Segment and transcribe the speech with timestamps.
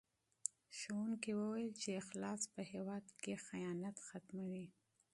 [0.71, 4.67] استاد وویل چې اخلاص په هېواد کې خیانت ختموي.